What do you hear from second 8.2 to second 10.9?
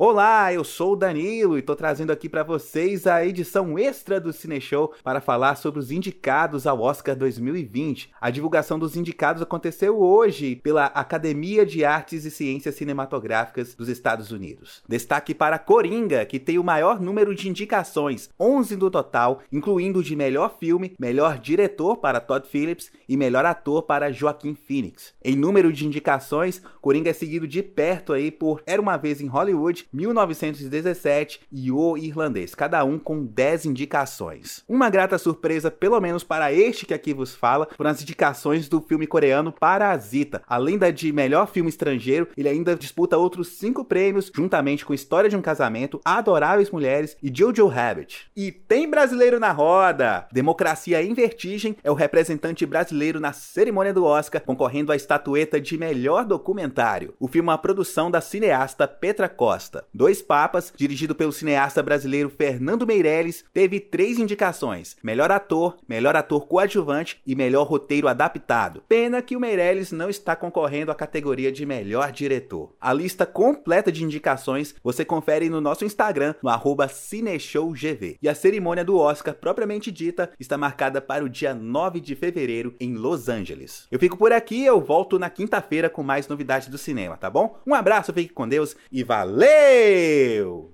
A divulgação dos indicados aconteceu hoje pela